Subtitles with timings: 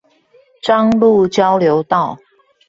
[0.63, 2.17] 彰鹿交流道